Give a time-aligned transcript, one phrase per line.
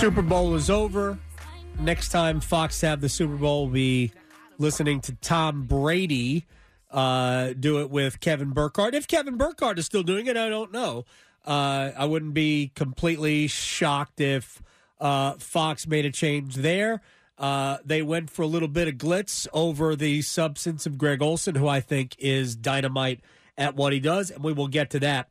[0.00, 1.18] Super Bowl is over.
[1.78, 4.12] Next time Fox have the Super Bowl, we'll be
[4.56, 6.46] listening to Tom Brady
[6.90, 8.94] uh, do it with Kevin Burkhardt.
[8.94, 11.04] If Kevin Burkhardt is still doing it, I don't know.
[11.44, 14.62] Uh, I wouldn't be completely shocked if
[15.02, 17.02] uh, Fox made a change there.
[17.36, 21.56] Uh, they went for a little bit of glitz over the substance of Greg Olsen,
[21.56, 23.20] who I think is dynamite
[23.58, 25.28] at what he does, and we will get to that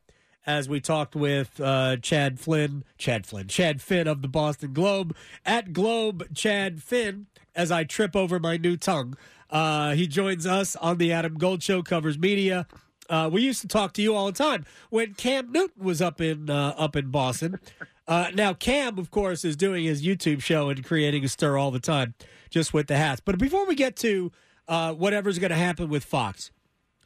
[0.49, 5.15] as we talked with uh, Chad Flynn, Chad Flynn, Chad Finn of the Boston Globe
[5.45, 7.27] at Globe Chad Finn.
[7.55, 9.15] As I trip over my new tongue,
[9.51, 12.65] uh, he joins us on the Adam Gold Show, covers media.
[13.11, 16.19] Uh, we used to talk to you all the time when Cam Newton was up
[16.19, 17.59] in uh, up in Boston.
[18.07, 21.69] Uh, now Cam, of course, is doing his YouTube show and creating a stir all
[21.69, 22.15] the time,
[22.49, 23.21] just with the hats.
[23.23, 24.31] But before we get to
[24.67, 26.49] uh, whatever's going to happen with Fox,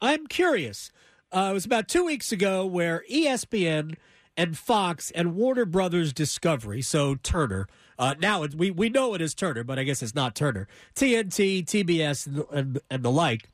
[0.01, 0.91] I'm curious.
[1.33, 3.95] Uh, it was about two weeks ago where ESPN
[4.37, 7.67] and Fox and Warner Brothers Discovery, so Turner.
[7.97, 10.67] Uh, now we we know it is Turner, but I guess it's not Turner.
[10.95, 13.49] TNT, TBS, and, and, and the like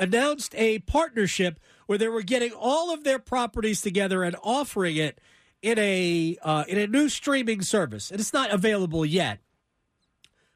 [0.00, 5.20] announced a partnership where they were getting all of their properties together and offering it
[5.62, 9.38] in a uh, in a new streaming service, and it's not available yet.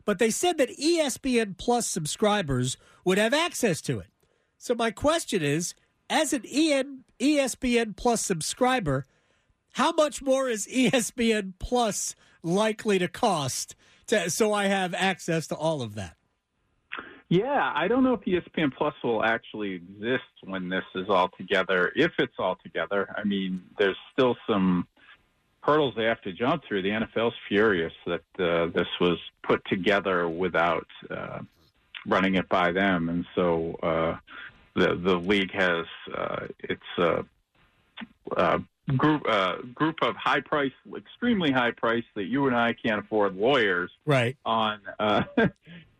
[0.05, 4.09] But they said that ESPN Plus subscribers would have access to it.
[4.59, 5.75] So my question is,
[6.11, 9.07] as an EN, ESPN Plus subscriber,
[9.75, 13.77] how much more is ESPN Plus likely to cost
[14.09, 16.17] to, so I have access to all of that?
[17.29, 21.93] Yeah, I don't know if ESPN Plus will actually exist when this is all together.
[21.95, 24.89] If it's all together, I mean, there's still some
[25.63, 26.83] hurdles they have to jump through.
[26.83, 31.39] The NFL's furious that uh, this was put together without uh,
[32.05, 34.17] running it by them, and so uh,
[34.75, 37.23] the the league has uh, its uh,
[38.37, 38.59] uh,
[38.97, 43.37] group uh, group of high price, extremely high price that you and I can't afford
[43.37, 45.25] lawyers right on uh,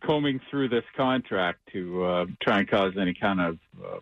[0.01, 3.99] combing through this contract to uh, try and cause any kind of uh,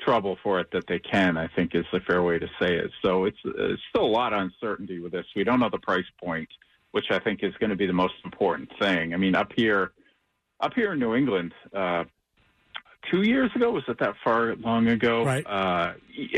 [0.00, 1.36] trouble for it that they can.
[1.36, 2.90] I think is the fair way to say it.
[3.02, 5.26] So it's, it's still a lot of uncertainty with this.
[5.34, 6.48] We don't know the price point,
[6.92, 9.14] which I think is going to be the most important thing.
[9.14, 9.92] I mean, up here,
[10.60, 11.54] up here in New England.
[11.72, 12.04] Uh,
[13.10, 13.70] two years ago.
[13.70, 15.24] Was it that far long ago?
[15.24, 15.46] Right.
[15.46, 15.94] Uh,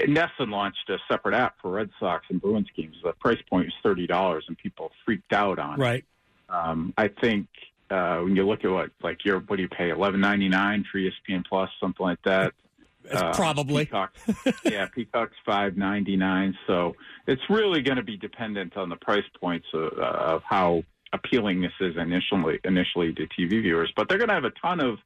[0.07, 2.97] NESN launched a separate app for Red Sox and Bruins games.
[3.03, 6.05] The price point was thirty dollars, and people freaked out on right.
[6.05, 6.53] it.
[6.53, 6.69] Right.
[6.71, 7.47] Um, I think
[7.91, 10.85] uh, when you look at what like your what do you pay eleven ninety nine
[10.91, 12.53] for ESPN Plus something like that.
[13.11, 13.87] Uh, probably.
[13.87, 14.15] Peacock,
[14.63, 16.55] yeah, Peacock's five ninety nine.
[16.67, 16.95] So
[17.27, 21.63] it's really going to be dependent on the price points of, uh, of how appealing
[21.63, 23.91] this is initially initially to TV viewers.
[23.97, 24.99] But they're going to have a ton of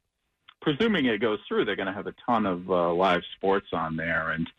[0.65, 3.95] presuming it goes through, they're going to have a ton of uh, live sports on
[3.95, 4.49] there and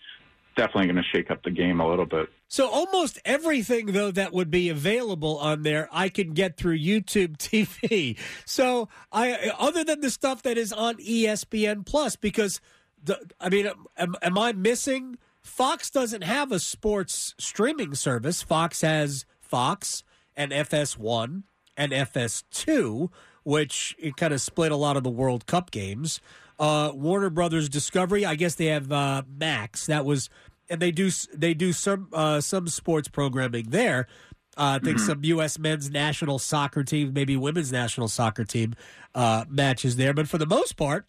[0.57, 2.29] definitely going to shake up the game a little bit.
[2.49, 7.37] So almost everything though that would be available on there, I can get through YouTube
[7.39, 8.17] TV.
[8.45, 12.61] So I, other than the stuff that is on ESPN Plus, because
[13.03, 13.69] the, I mean,
[13.99, 15.19] am, am I missing?
[15.43, 18.43] Fox doesn't have a sports streaming service.
[18.43, 20.05] Fox has Fox
[20.37, 21.43] and FS1
[21.77, 23.11] and FS2
[23.47, 26.21] which it kind of split a lot of the World Cup games.
[26.59, 29.87] Uh, Warner Brothers Discovery, I guess they have uh, Max.
[29.87, 30.29] That was,
[30.69, 34.09] and they do they do some uh, some sports programming there.
[34.57, 35.07] Uh, I think mm-hmm.
[35.07, 35.61] some U.S.
[35.61, 38.75] men's national soccer team, maybe women's national soccer team
[39.15, 40.13] uh, matches there.
[40.13, 41.07] But for the most part,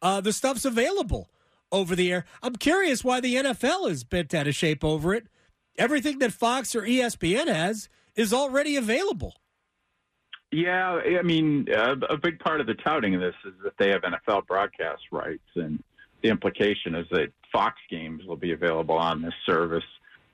[0.00, 1.30] uh, the stuff's available
[1.72, 2.26] over the air.
[2.44, 5.26] I'm curious why the NFL is bent out of shape over it.
[5.76, 9.34] Everything that Fox or ESPN has is already available.
[10.52, 13.90] Yeah, I mean, uh, a big part of the touting of this is that they
[13.90, 15.82] have NFL broadcast rights, and
[16.22, 19.84] the implication is that Fox games will be available on this service.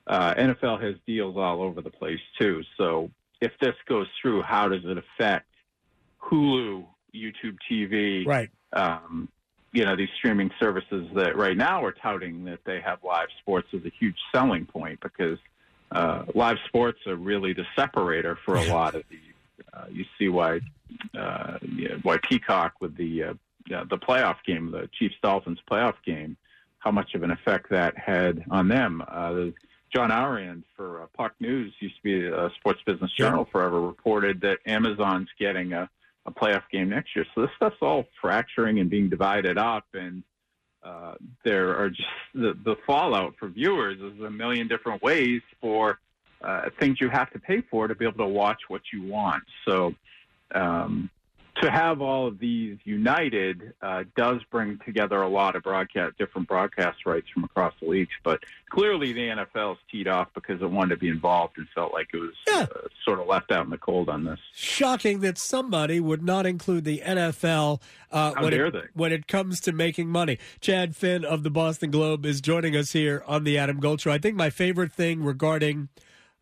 [0.07, 2.63] Uh, NFL has deals all over the place too.
[2.77, 5.47] So if this goes through, how does it affect
[6.21, 6.85] Hulu,
[7.15, 8.27] YouTube TV?
[8.27, 8.51] Right.
[8.73, 9.29] Um,
[9.73, 13.69] you know, these streaming services that right now are touting that they have live sports
[13.73, 15.39] is a huge selling point because
[15.91, 19.21] uh, live sports are really the separator for a lot of these
[19.91, 20.61] you see why
[21.19, 23.35] uh, yeah, why Peacock with the uh,
[23.69, 26.37] the playoff game, the Chiefs Dolphins playoff game,
[26.79, 29.03] how much of an effect that had on them.
[29.07, 29.47] Uh,
[29.95, 34.41] John Ourand for uh, Puck News used to be a Sports Business Journal forever reported
[34.41, 35.89] that Amazon's getting a,
[36.25, 37.27] a playoff game next year.
[37.35, 40.23] So this stuff's all fracturing and being divided up, and
[40.83, 41.15] uh,
[41.45, 46.01] there are just the, the fallout for viewers is a million different ways for
[46.43, 49.45] uh, things you have to pay for to be able to watch what you want.
[49.67, 49.95] So,
[50.55, 51.11] um,
[51.61, 56.49] to have all of these united uh, does bring together a lot of broadcast, different
[56.49, 58.11] broadcast rights from across the leagues.
[58.25, 62.09] But clearly, the NFL's teed off because it wanted to be involved and felt like
[62.15, 62.67] it was Yeah.
[62.75, 64.39] uh, sort of left out in the cold on this.
[64.55, 69.73] Shocking that somebody would not include the NFL uh, when, it, when it comes to
[69.73, 70.39] making money.
[70.63, 74.11] Chad Finn of the Boston Globe is joining us here on the Adam Gold Show.
[74.11, 75.91] I think my favorite thing regarding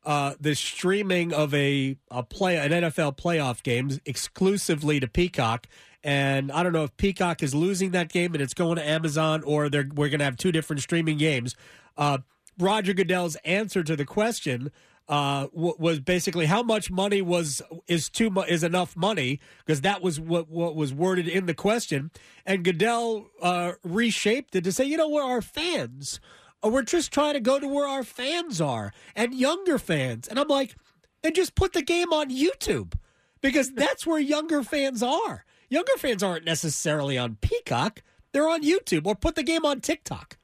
[0.05, 5.67] uh, the streaming of a, a play an NFL playoff games exclusively to Peacock.
[6.03, 9.43] And I don't know if Peacock is losing that game and it's going to Amazon,
[9.45, 11.55] or they're, we're going to have two different streaming games.
[11.97, 12.19] Uh,
[12.59, 14.71] Roger Goodell's answer to the question
[15.11, 19.81] uh, w- was basically how much money was is too mu- is enough money because
[19.81, 22.13] that was what what was worded in the question,
[22.47, 26.21] and Goodell uh, reshaped it to say, you know, we're our fans.
[26.65, 30.29] Uh, We're just trying to go to where our fans are and younger fans.
[30.29, 30.75] And I'm like,
[31.23, 32.95] and just put the game on YouTube
[33.41, 35.45] because that's where younger fans are.
[35.69, 38.03] Younger fans aren't necessarily on Peacock;
[38.33, 40.37] they're on YouTube or put the game on TikTok.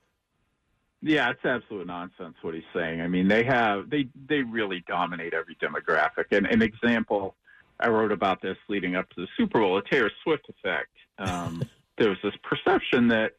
[1.03, 3.01] Yeah, it's absolute nonsense what he's saying.
[3.01, 6.27] I mean, they have they they really dominate every demographic.
[6.31, 7.35] And an example,
[7.81, 10.91] I wrote about this leading up to the Super Bowl, the Taylor Swift effect.
[11.19, 11.63] Um,
[11.99, 13.33] there was this perception that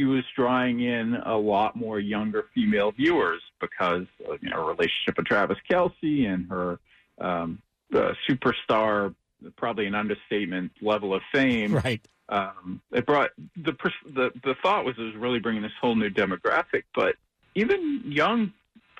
[0.00, 4.64] she was drawing in a lot more younger female viewers because of you know her
[4.64, 6.78] relationship with Travis Kelce and her
[7.20, 7.60] um,
[7.94, 9.14] uh, superstar,
[9.56, 12.00] probably an understatement level of fame Right.
[12.30, 15.94] um, it brought the, pers- the the thought was it was really bringing this whole
[15.94, 17.16] new demographic, but
[17.54, 18.52] even young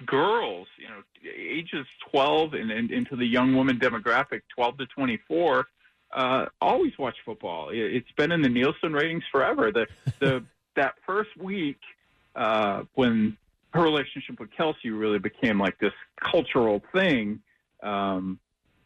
[0.05, 1.03] girls, you know,
[1.39, 5.67] ages 12 and, and into the young woman demographic, 12 to 24,
[6.13, 7.71] uh, always watch football.
[7.71, 9.71] It, it's been in the Nielsen ratings forever.
[9.73, 9.87] The
[10.19, 10.45] the
[10.77, 11.79] that first week
[12.35, 13.37] uh, when
[13.73, 17.41] her relationship with Kelce really became like this cultural thing.
[17.83, 18.39] Um,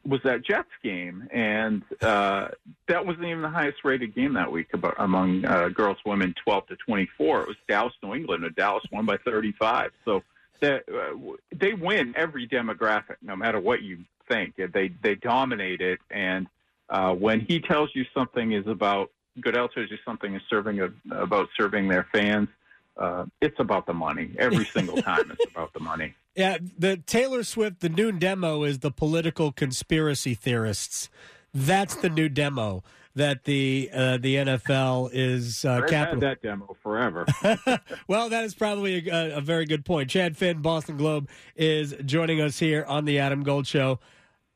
[0.07, 2.49] was that Jets game, and uh,
[2.89, 6.67] that wasn't even the highest rated game that week about, among uh, girls, women, 12
[6.69, 7.41] to 24.
[7.41, 9.93] It was Dallas, New England, and Dallas won by 35.
[10.05, 10.23] So
[10.61, 11.17] that, uh,
[11.55, 14.57] they win every demographic, no matter what you think.
[14.57, 16.47] They they dominate it, and
[16.89, 19.11] uh, when he tells you something is about
[19.41, 22.49] Goodell tells you something is serving a, about serving their fans.
[22.97, 25.31] Uh, it's about the money every single time.
[25.31, 26.15] it's about the money.
[26.37, 31.09] Yeah, the Taylor Swift, the new demo is the political conspiracy theorists.
[31.53, 32.83] That's the new demo
[33.15, 36.21] that the uh, the NFL is uh, I've had capital.
[36.21, 37.25] that demo forever.
[38.09, 40.11] well, that is probably a, a very good point.
[40.11, 44.01] Chad Finn, Boston Globe, is joining us here on the Adam Gold Show.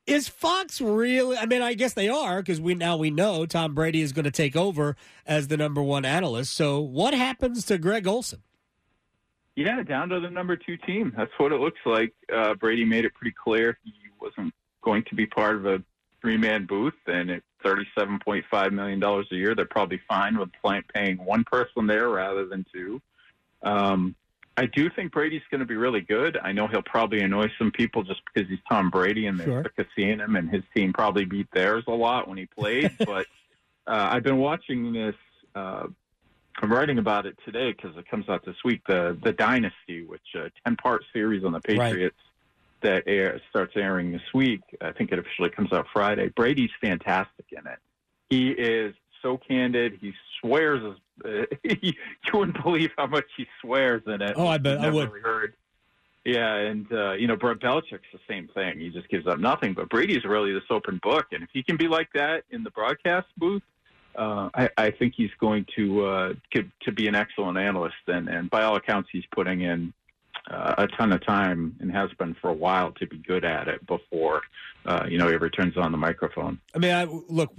[0.08, 1.36] Is Fox really?
[1.36, 4.24] I mean, I guess they are because we now we know Tom Brady is going
[4.24, 4.96] to take over
[5.26, 6.54] as the number one analyst.
[6.54, 8.42] So, what happens to Greg Olsen?
[9.54, 11.12] Yeah, down to the number two team.
[11.14, 12.14] That's what it looks like.
[12.34, 15.82] Uh, Brady made it pretty clear he wasn't going to be part of a
[16.22, 20.38] three man booth, and at thirty-seven point five million dollars a year, they're probably fine
[20.38, 20.48] with
[20.94, 23.02] paying one person there rather than two.
[23.62, 24.14] Um,
[24.58, 26.36] I do think Brady's going to be really good.
[26.42, 29.62] I know he'll probably annoy some people just because he's Tom Brady and they're Sure.
[29.62, 32.90] sick of seeing him, and his team probably beat theirs a lot when he played.
[33.06, 33.26] but
[33.86, 35.14] uh, I've been watching this.
[35.54, 35.86] Uh,
[36.60, 38.80] I'm writing about it today because it comes out this week.
[38.88, 42.16] The the Dynasty, which a ten part series on the Patriots
[42.80, 44.62] that air, starts airing this week.
[44.80, 46.28] I think it officially comes out Friday.
[46.34, 47.78] Brady's fantastic in it.
[48.28, 49.98] He is so candid.
[50.00, 50.82] He swears.
[50.84, 51.92] As, uh, you
[52.32, 54.34] wouldn't believe how much he swears in it.
[54.36, 55.10] Oh, I bet I would.
[55.10, 55.54] really Heard.
[56.24, 58.80] Yeah, and uh, you know, Brett Belichick's the same thing.
[58.80, 59.72] He just gives up nothing.
[59.72, 62.70] But Brady's really this open book, and if he can be like that in the
[62.70, 63.62] broadcast booth,
[64.14, 67.96] uh, I, I think he's going to uh, to, to be an excellent analyst.
[68.08, 69.94] And, and by all accounts, he's putting in
[70.50, 73.68] uh, a ton of time and has been for a while to be good at
[73.68, 74.42] it before
[74.86, 76.58] uh, you know he ever turns on the microphone.
[76.74, 77.52] I mean, I, look,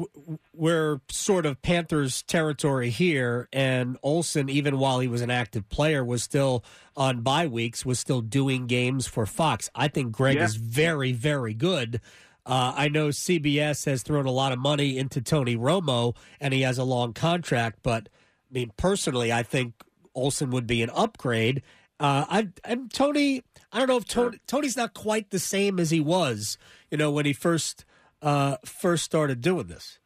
[0.53, 6.03] we're sort of Panthers territory here, and Olsen, even while he was an active player,
[6.03, 6.63] was still
[6.98, 9.69] on bye weeks, was still doing games for Fox.
[9.75, 10.46] I think Greg Yeah.
[10.46, 12.01] is very, very good.
[12.46, 16.62] Uh, I know CBS has thrown a lot of money into Tony Romo, and he
[16.62, 17.79] has a long contract.
[17.84, 18.10] But
[18.50, 19.74] I mean, personally, I think
[20.15, 21.62] Olsen would be an upgrade.
[22.00, 25.89] Uh, I, and Tony, I don't know if Tony, Tony's not quite the same as
[25.89, 26.58] he was,
[26.89, 27.86] you know, when he first
[28.22, 30.00] uh, first started doing this.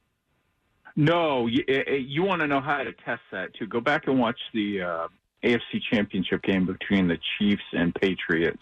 [0.95, 3.67] No, you, you want to know how to test that too.
[3.67, 5.07] Go back and watch the uh,
[5.43, 8.61] AFC Championship game between the Chiefs and Patriots.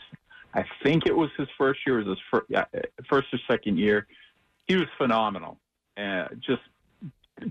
[0.54, 2.66] I think it was his first year, was his fir- yeah,
[3.10, 4.08] first or second year.
[4.68, 5.58] He was phenomenal.
[5.98, 6.62] Uh, just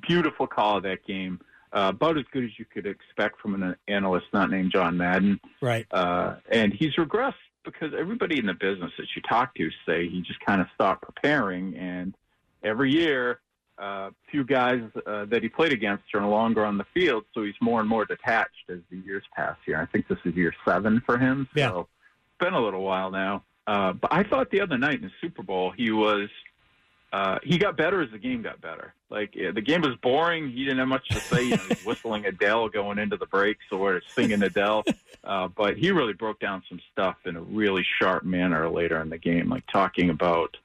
[0.07, 1.41] beautiful call of that game.
[1.73, 5.39] Uh, about as good as you could expect from an analyst not named John Madden.
[5.61, 5.87] Right.
[5.93, 7.35] Uh, and he's regressed
[7.65, 11.03] because everybody in the business that you talk to say he just kind of stopped
[11.03, 11.77] preparing.
[11.77, 12.17] And
[12.65, 13.39] every year,
[13.79, 17.45] uh, few guys uh, that he played against are no longer on the field, so
[17.45, 19.79] he's more and more detached as the years pass here.
[19.79, 21.79] I think this is year seven for him, so Yeah.
[21.81, 21.89] it's
[22.41, 23.45] been a little while now.
[23.67, 26.29] Uh, but I thought the other night in the Super Bowl he was
[27.13, 28.95] uh, he got better as the game got better.
[29.11, 30.51] Like yeah, the game was boring.
[30.51, 31.43] He didn't have much to say.
[31.45, 34.85] You know, he's whistling Adele going into the breaks or singing Adele.
[35.25, 39.11] Uh, but he really broke down some stuff in a really sharp manner later in
[39.11, 40.57] the game, like talking about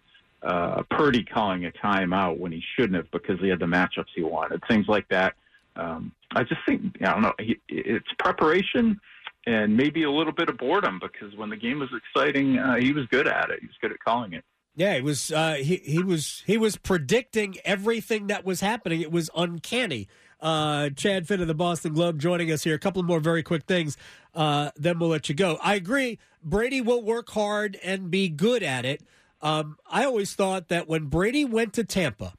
[0.44, 4.22] uh, Purdy calling a timeout when he shouldn't have because he had the matchups he
[4.22, 5.34] wanted, things like that.
[5.76, 7.34] Um, I just think I don't know.
[7.40, 9.00] He, it's preparation
[9.48, 12.92] and maybe a little bit of boredom because when the game was exciting, uh, he
[12.92, 13.60] was good at it.
[13.62, 14.44] He was good at calling it.
[14.76, 15.32] Yeah, he was.
[15.32, 19.02] Uh, he he was he was predicting everything that was happening.
[19.02, 20.08] It was uncanny.
[20.42, 22.76] Uh, Chad Finn of the Boston Globe joining us here.
[22.76, 23.98] A couple more very quick things,
[24.34, 25.58] uh, then we'll let you go.
[25.62, 26.20] I agree.
[26.44, 29.02] Brady will work hard and be good at it.
[29.42, 32.34] Um, I always thought that when Brady went to Tampa,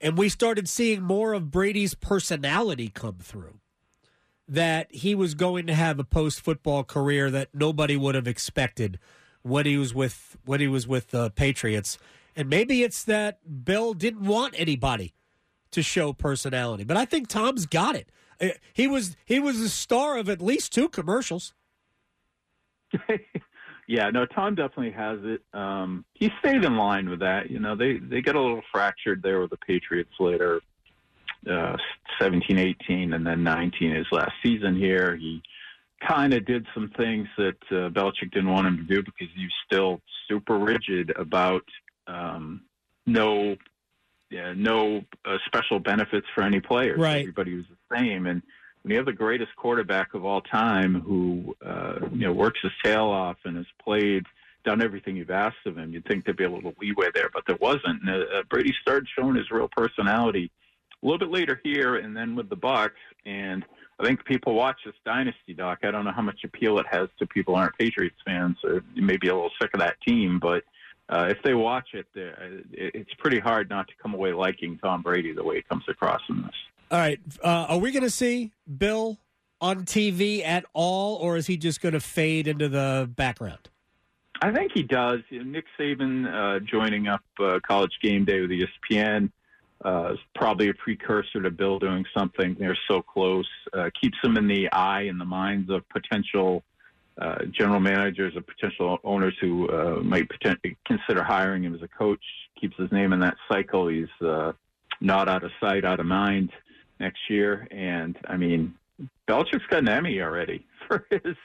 [0.00, 3.60] and we started seeing more of Brady's personality come through,
[4.48, 8.98] that he was going to have a post football career that nobody would have expected
[9.44, 11.98] when he was with when he was with the Patriots.
[12.34, 15.14] And maybe it's that Bill didn't want anybody
[15.70, 18.08] to show personality, but I think Tom's got it.
[18.40, 21.54] Uh, He was he was the star of at least two commercials.
[23.86, 25.42] yeah, no, Tom definitely has it.
[25.52, 27.50] Um, he stayed in line with that.
[27.50, 30.60] You know, they they get a little fractured there with the Patriots later,
[31.50, 31.76] uh,
[32.18, 35.16] 17, 18, and then 19 his last season here.
[35.16, 35.42] He
[36.06, 39.44] kind of did some things that uh, Belichick didn't want him to do because he
[39.44, 41.64] was still super rigid about
[42.06, 42.62] um,
[43.06, 43.56] no
[44.30, 46.98] yeah, no uh, special benefits for any players.
[46.98, 47.20] Right.
[47.20, 48.42] Everybody was the same, and
[48.82, 52.72] when you have the greatest quarterback of all time who uh, you know works his
[52.82, 54.24] tail off and has played,
[54.64, 57.44] done everything you've asked of him, you'd think there'd be a little leeway there, but
[57.46, 58.02] there wasn't.
[58.02, 60.50] And, uh, Brady started showing his real personality
[61.02, 62.90] a little bit later here, and then with the Bucs.
[63.24, 63.64] And
[63.98, 65.80] I think people watch this dynasty doc.
[65.84, 68.82] I don't know how much appeal it has to people who aren't Patriots fans, or
[68.96, 70.62] maybe a little sick of that team, but.
[71.06, 72.06] Uh, if they watch it,
[72.72, 76.22] it's pretty hard not to come away liking Tom Brady the way he comes across
[76.30, 76.54] in this.
[76.90, 79.18] All right, uh, are we going to see Bill
[79.60, 83.68] on TV at all, or is he just going to fade into the background?
[84.42, 85.20] I think he does.
[85.30, 89.30] Nick Saban uh, joining up uh, College Game Day with ESPN
[89.84, 92.56] uh, is probably a precursor to Bill doing something.
[92.58, 93.48] They're so close.
[93.72, 96.62] Uh, keeps him in the eye and the minds of potential
[97.18, 101.88] uh, general managers or potential owners who uh, might potentially consider hiring him as a
[101.88, 102.22] coach.
[102.60, 103.88] Keeps his name in that cycle.
[103.88, 104.52] He's uh,
[105.00, 106.50] not out of sight, out of mind
[106.98, 107.68] next year.
[107.70, 108.74] And I mean,
[109.28, 111.36] Belichick's got an Emmy already for his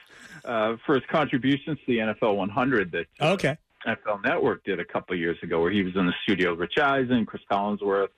[0.44, 3.56] uh, for his contributions to the NFL 100 that uh, Okay.
[3.86, 6.60] NFL Network did a couple of years ago, where he was in the studio with
[6.60, 8.08] Rich Eisen, Chris Collinsworth.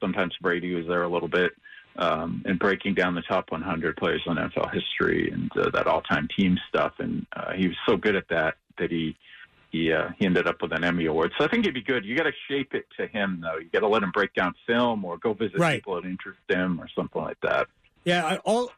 [0.00, 1.52] Sometimes Brady was there a little bit,
[1.96, 6.28] um, and breaking down the top 100 players in NFL history and uh, that all-time
[6.36, 6.94] team stuff.
[6.98, 9.16] And uh, he was so good at that that he
[9.70, 11.32] he uh, he ended up with an Emmy award.
[11.38, 12.04] So I think it'd be good.
[12.04, 13.58] You got to shape it to him, though.
[13.58, 15.76] You got to let him break down film, or go visit Right.
[15.80, 17.68] people that interest him, or something like that.
[18.04, 18.70] Yeah, I, all.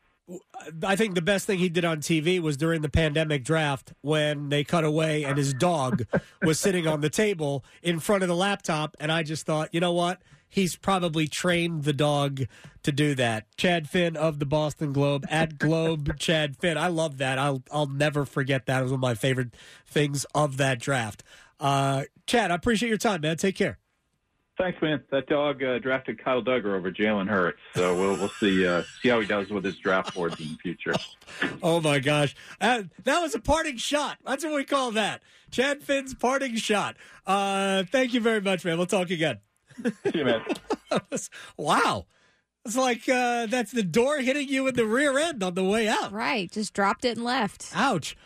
[0.84, 4.50] I think the best thing he did on TV was during the pandemic draft when
[4.50, 6.04] they cut away and his dog
[6.42, 9.80] was sitting on the table in front of the laptop, and I just thought, you
[9.80, 10.20] know what?
[10.52, 12.42] He's probably trained the dog
[12.82, 13.46] to do that.
[13.56, 16.76] Chad Finn of the Boston Globe at Globe Chad Finn.
[16.76, 17.38] I love that.
[17.38, 18.80] I'll I'll never forget that.
[18.80, 19.54] It was one of my favorite
[19.86, 21.24] things of that draft.
[21.58, 23.38] Uh, Chad, I appreciate your time, man.
[23.38, 23.78] Take care.
[24.58, 25.02] Thanks, man.
[25.10, 29.08] That dog uh, drafted Kyle Dugger over Jalen Hurts, so we'll we'll see uh, see
[29.08, 30.92] how he does with his draft boards in the future.
[31.62, 34.18] Oh my gosh, Uh, that was a parting shot.
[34.26, 35.22] That's what we call that.
[35.50, 36.96] Chad Finn's parting shot.
[37.26, 38.76] Uh, thank you very much, man.
[38.76, 39.38] We'll talk again.
[40.04, 40.42] See you, man.
[41.56, 42.06] wow,
[42.64, 45.88] it's like uh, that's the door hitting you in the rear end on the way
[45.88, 46.12] out.
[46.12, 46.50] Right.
[46.50, 47.70] Just dropped it and left.
[47.74, 48.16] Ouch.